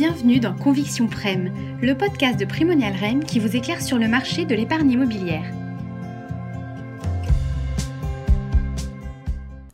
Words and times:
Bienvenue 0.00 0.40
dans 0.40 0.54
Conviction 0.54 1.08
Prem, 1.08 1.52
le 1.82 1.94
podcast 1.94 2.40
de 2.40 2.46
Primonial 2.46 2.94
Rem 2.94 3.22
qui 3.22 3.38
vous 3.38 3.54
éclaire 3.54 3.82
sur 3.82 3.98
le 3.98 4.08
marché 4.08 4.46
de 4.46 4.54
l'épargne 4.54 4.92
immobilière. 4.92 5.44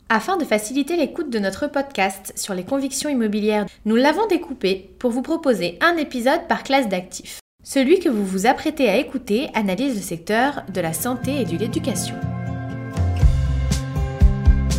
Afin 0.08 0.36
de 0.36 0.44
faciliter 0.44 0.96
l'écoute 0.96 1.30
de 1.30 1.38
notre 1.38 1.68
podcast 1.68 2.32
sur 2.34 2.54
les 2.54 2.64
convictions 2.64 3.08
immobilières, 3.08 3.66
nous 3.84 3.94
l'avons 3.94 4.26
découpé 4.26 4.90
pour 4.98 5.12
vous 5.12 5.22
proposer 5.22 5.78
un 5.80 5.96
épisode 5.96 6.48
par 6.48 6.64
classe 6.64 6.88
d'actifs. 6.88 7.38
Celui 7.62 8.00
que 8.00 8.08
vous 8.08 8.24
vous 8.26 8.46
apprêtez 8.48 8.88
à 8.88 8.96
écouter 8.96 9.50
analyse 9.54 9.94
le 9.94 10.02
secteur 10.02 10.64
de 10.74 10.80
la 10.80 10.92
santé 10.92 11.40
et 11.40 11.44
de 11.44 11.56
l'éducation. 11.56 12.16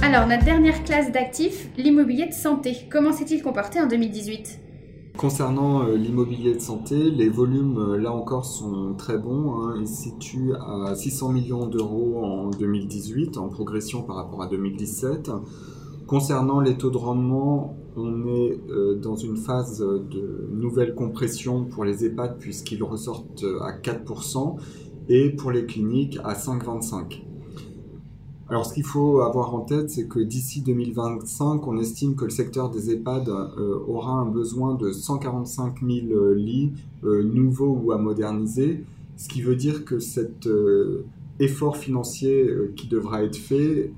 Alors, 0.02 0.28
notre 0.28 0.44
dernière 0.44 0.84
classe 0.84 1.10
d'actifs, 1.14 1.70
l'immobilier 1.78 2.26
de 2.26 2.34
santé. 2.34 2.80
Comment 2.92 3.14
s'est-il 3.14 3.42
comporté 3.42 3.80
en 3.80 3.88
2018 3.88 4.67
Concernant 5.18 5.82
euh, 5.82 5.96
l'immobilier 5.96 6.54
de 6.54 6.60
santé, 6.60 7.10
les 7.10 7.28
volumes, 7.28 7.80
euh, 7.80 7.98
là 7.98 8.14
encore, 8.14 8.46
sont 8.46 8.94
très 8.96 9.18
bons. 9.18 9.56
Hein. 9.56 9.78
Ils 9.80 9.88
se 9.88 10.04
situent 10.04 10.54
à 10.54 10.94
600 10.94 11.30
millions 11.30 11.66
d'euros 11.66 12.24
en 12.24 12.52
2018, 12.52 13.38
en 13.38 13.50
progression 13.50 14.04
par 14.04 14.18
rapport 14.18 14.44
à 14.44 14.48
2017. 14.48 15.32
Concernant 16.06 16.60
les 16.60 16.78
taux 16.78 16.92
de 16.92 16.98
rendement, 16.98 17.76
on 17.96 18.28
est 18.28 18.60
euh, 18.70 18.94
dans 18.94 19.16
une 19.16 19.38
phase 19.38 19.80
de 19.80 20.50
nouvelle 20.52 20.94
compression 20.94 21.66
pour 21.66 21.84
les 21.84 22.06
EHPAD 22.06 22.38
puisqu'ils 22.38 22.84
ressortent 22.84 23.44
à 23.62 23.72
4% 23.72 24.58
et 25.10 25.32
pour 25.32 25.50
les 25.50 25.66
cliniques 25.66 26.20
à 26.24 26.34
5,25%. 26.36 27.37
Alors, 28.50 28.66
ce 28.66 28.74
qu'il 28.74 28.86
faut 28.86 29.20
avoir 29.20 29.54
en 29.54 29.60
tête, 29.60 29.90
c'est 29.90 30.08
que 30.08 30.20
d'ici 30.20 30.62
2025, 30.62 31.68
on 31.68 31.78
estime 31.78 32.16
que 32.16 32.24
le 32.24 32.30
secteur 32.30 32.70
des 32.70 32.92
EHPAD 32.92 33.28
euh, 33.28 33.80
aura 33.88 34.14
un 34.14 34.26
besoin 34.26 34.76
de 34.76 34.94
145 34.94 35.82
000 35.82 36.08
euh, 36.12 36.34
lits 36.34 36.72
euh, 37.04 37.24
nouveaux 37.24 37.78
ou 37.84 37.92
à 37.92 37.98
moderniser, 37.98 38.86
ce 39.18 39.28
qui 39.28 39.42
veut 39.42 39.58
dire 39.58 39.84
que 39.84 40.00
cet 40.00 40.48
effort 41.40 41.76
financier 41.76 42.48
qui 42.76 42.88
devra 42.88 43.24
être 43.24 43.36
fait 43.36 43.92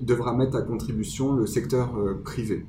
devra 0.00 0.36
mettre 0.36 0.56
à 0.56 0.62
contribution 0.62 1.34
le 1.34 1.46
secteur 1.46 1.98
privé. 2.22 2.64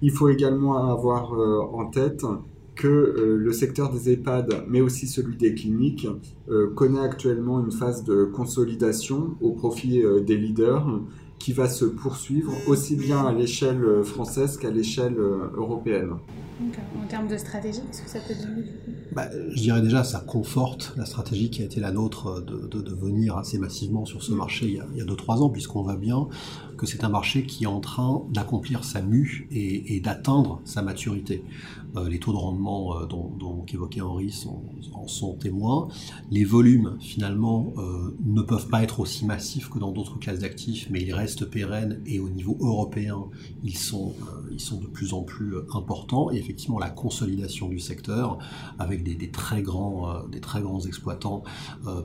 Il 0.00 0.12
faut 0.12 0.28
également 0.28 0.76
avoir 0.76 1.32
en 1.74 1.86
tête 1.86 2.24
que 2.82 2.88
euh, 2.88 3.36
le 3.36 3.52
secteur 3.52 3.92
des 3.92 4.10
EHPAD, 4.10 4.64
mais 4.68 4.80
aussi 4.80 5.06
celui 5.06 5.36
des 5.36 5.54
cliniques, 5.54 6.08
euh, 6.48 6.68
connaît 6.74 6.98
actuellement 6.98 7.64
une 7.64 7.70
phase 7.70 8.02
de 8.02 8.24
consolidation 8.24 9.36
au 9.40 9.52
profit 9.52 10.02
euh, 10.02 10.20
des 10.20 10.36
leaders 10.36 11.00
qui 11.38 11.52
va 11.52 11.68
se 11.68 11.84
poursuivre 11.84 12.52
aussi 12.66 12.96
bien 12.96 13.24
à 13.24 13.32
l'échelle 13.32 13.84
française 14.04 14.56
qu'à 14.56 14.70
l'échelle 14.70 15.16
européenne. 15.16 16.12
En 16.60 17.06
termes 17.08 17.26
de 17.26 17.36
stratégie, 17.36 17.80
qu'est-ce 17.80 18.02
que 18.02 18.10
ça 18.10 18.20
peut 18.20 18.34
donner 18.34 18.64
bah, 19.10 19.28
Je 19.52 19.60
dirais 19.60 19.82
déjà, 19.82 20.04
ça 20.04 20.20
conforte 20.20 20.94
la 20.96 21.04
stratégie 21.04 21.50
qui 21.50 21.62
a 21.62 21.64
été 21.64 21.80
la 21.80 21.90
nôtre 21.90 22.44
de, 22.44 22.80
de, 22.80 22.94
venir 22.94 23.36
assez 23.36 23.58
massivement 23.58 24.04
sur 24.04 24.22
ce 24.22 24.30
marché 24.30 24.66
il 24.66 24.96
y 24.96 25.00
a 25.00 25.04
2-3 25.04 25.42
ans, 25.42 25.50
puisqu'on 25.50 25.82
voit 25.82 25.96
bien 25.96 26.28
que 26.76 26.86
c'est 26.86 27.04
un 27.04 27.08
marché 27.08 27.44
qui 27.44 27.64
est 27.64 27.68
en 27.68 27.80
train 27.80 28.22
d'accomplir 28.30 28.84
sa 28.84 29.02
mue 29.02 29.48
et, 29.50 30.00
d'atteindre 30.00 30.60
sa 30.64 30.82
maturité. 30.82 31.44
Euh, 31.96 32.08
les 32.08 32.18
taux 32.18 32.32
de 32.32 32.38
rendement 32.38 32.96
euh, 32.96 33.06
dont, 33.06 33.62
qu'évoquait 33.66 34.00
Henri 34.00 34.30
sont, 34.30 34.62
en 34.94 35.06
sont 35.06 35.34
témoins. 35.34 35.88
Les 36.30 36.44
volumes, 36.44 36.96
finalement, 37.00 37.74
euh, 37.76 38.16
ne 38.24 38.40
peuvent 38.40 38.68
pas 38.68 38.82
être 38.82 39.00
aussi 39.00 39.26
massifs 39.26 39.68
que 39.68 39.78
dans 39.78 39.92
d'autres 39.92 40.18
classes 40.18 40.38
d'actifs, 40.38 40.88
mais 40.90 41.02
ils 41.02 41.12
restent 41.12 41.44
pérennes 41.44 42.00
et 42.06 42.18
au 42.18 42.30
niveau 42.30 42.56
européen, 42.60 43.26
ils 43.62 43.76
sont, 43.76 44.14
ils 44.50 44.60
sont 44.60 44.80
de 44.80 44.86
plus 44.86 45.12
en 45.12 45.22
plus 45.22 45.54
importants. 45.74 46.30
Et 46.32 46.36
effectivement, 46.36 46.78
la 46.78 46.90
consolidation 46.90 47.68
du 47.68 47.78
secteur, 47.78 48.38
avec 48.78 49.02
des, 49.02 49.14
des 49.14 49.30
très, 49.30 49.62
grands, 49.62 50.24
des 50.30 50.40
très 50.40 50.62
grands 50.62 50.80
exploitants 50.80 51.42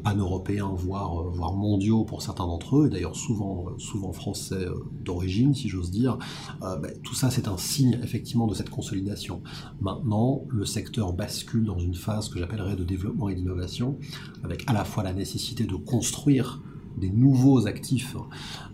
pan-européens, 0.04 0.72
voire, 0.76 1.24
voire 1.30 1.54
mondiaux 1.54 2.04
pour 2.04 2.22
certains 2.22 2.46
d'entre 2.46 2.78
eux, 2.78 2.88
et 2.88 2.90
d'ailleurs 2.90 3.16
souvent, 3.16 3.68
souvent 3.78 4.12
français 4.12 4.67
d'origine, 5.04 5.54
si 5.54 5.70
j'ose 5.70 5.92
dire, 5.92 6.18
ben, 6.62 6.92
tout 7.04 7.16
ça, 7.16 7.30
c'est 7.30 7.48
un 7.48 7.58
signe 7.58 8.00
effectivement 8.04 8.48
de 8.48 8.54
cette 8.54 8.70
consolidation. 8.70 9.42
Maintenant, 9.82 10.44
le 10.50 10.66
secteur 10.66 11.14
bascule 11.14 11.66
dans 11.66 11.80
une 11.80 11.96
phase 11.96 12.30
que 12.30 12.40
j'appellerais 12.40 12.76
de 12.76 12.84
développement 12.84 13.30
et 13.30 13.36
d'innovation, 13.36 13.98
avec 14.44 14.64
à 14.68 14.74
la 14.74 14.86
fois 14.86 15.04
la 15.04 15.14
nécessité 15.14 15.66
de 15.66 15.76
construire 15.76 16.62
des 16.98 17.10
nouveaux 17.10 17.68
actifs, 17.68 18.16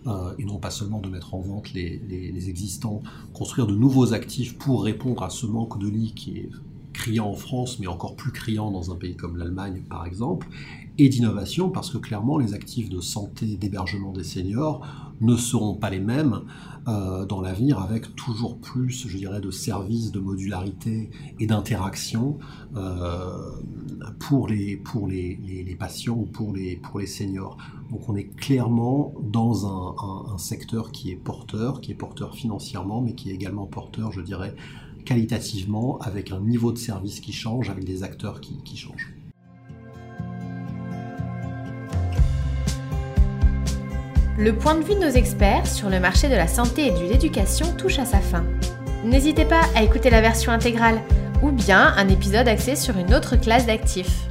euh, 0.06 0.32
et 0.38 0.44
non 0.44 0.58
pas 0.58 0.70
seulement 0.70 1.00
de 1.00 1.08
mettre 1.08 1.34
en 1.34 1.40
vente 1.40 1.72
les, 1.72 1.98
les, 2.08 2.48
existants, 2.48 3.02
construire 3.32 3.66
de 3.66 3.74
nouveaux 3.74 4.12
actifs 4.12 4.56
pour 4.58 4.84
répondre 4.84 5.22
à 5.22 5.30
ce 5.30 5.46
manque 5.46 5.78
de 5.78 5.88
lits 5.88 6.14
qui 6.14 6.38
est 6.38 6.50
criant 7.04 7.26
en 7.26 7.34
France, 7.34 7.78
mais 7.80 7.86
encore 7.86 8.16
plus 8.16 8.32
criant 8.32 8.70
dans 8.70 8.90
un 8.90 8.96
pays 8.96 9.14
comme 9.14 9.36
l'Allemagne, 9.36 9.82
par 9.90 10.06
exemple, 10.06 10.48
et 10.96 11.10
d'innovation, 11.10 11.68
parce 11.68 11.90
que 11.90 11.98
clairement, 11.98 12.38
les 12.38 12.54
actifs 12.54 12.88
de 12.88 13.00
santé, 13.00 13.58
d'hébergement 13.58 14.12
des 14.12 14.24
seniors 14.24 14.86
ne 15.20 15.36
seront 15.36 15.74
pas 15.74 15.90
les 15.90 16.00
mêmes 16.00 16.40
euh, 16.88 17.26
dans 17.26 17.42
l'avenir, 17.42 17.78
avec 17.78 18.16
toujours 18.16 18.58
plus, 18.58 19.06
je 19.06 19.18
dirais, 19.18 19.42
de 19.42 19.50
services, 19.50 20.12
de 20.12 20.18
modularité 20.18 21.10
et 21.38 21.46
d'interaction 21.46 22.38
euh, 22.74 23.50
pour, 24.18 24.48
les, 24.48 24.78
pour 24.78 25.06
les, 25.06 25.76
patients 25.78 26.16
ou 26.16 26.24
pour 26.24 26.54
les, 26.54 26.76
pour 26.76 27.00
les 27.00 27.06
seniors. 27.06 27.58
Donc 27.90 28.08
on 28.08 28.16
est 28.16 28.34
clairement 28.34 29.12
dans 29.20 29.66
un 29.66 30.38
secteur 30.38 30.90
qui 30.90 31.10
est 31.10 31.16
porteur, 31.16 31.82
qui 31.82 31.92
est 31.92 31.96
porteur 31.96 32.34
financièrement, 32.34 33.02
mais 33.02 33.14
qui 33.14 33.30
est 33.30 33.34
également 33.34 33.66
porteur, 33.66 34.10
je 34.10 34.22
dirais, 34.22 34.54
qualitativement, 35.04 35.98
avec 36.00 36.32
un 36.32 36.40
niveau 36.40 36.72
de 36.72 36.78
service 36.78 37.20
qui 37.20 37.32
change, 37.32 37.70
avec 37.70 37.84
des 37.84 38.02
acteurs 38.02 38.40
qui, 38.40 38.76
changent. 38.76 39.12
Le 44.36 44.52
point 44.52 44.74
de 44.74 44.82
vue 44.82 44.94
de 44.94 45.00
nos 45.00 45.10
experts 45.10 45.66
sur 45.66 45.90
le 45.90 46.00
marché 46.00 46.28
de 46.28 46.34
la 46.34 46.48
santé 46.48 46.88
et 46.88 46.90
de 46.90 47.08
l'éducation 47.10 47.72
touche 47.76 47.98
à 47.98 48.04
sa 48.04 48.20
fin. 48.20 48.44
N'hésitez 49.04 49.44
pas 49.44 49.60
à 49.76 49.82
écouter 49.82 50.10
la 50.10 50.20
version 50.20 50.50
intégrale 50.50 51.00
ou 51.42 51.52
bien 51.52 51.94
un 51.96 52.08
épisode 52.08 52.48
axé 52.48 52.74
sur 52.74 52.96
une 52.96 53.14
autre 53.14 53.36
classe 53.36 53.66
d'actifs. 53.66 54.28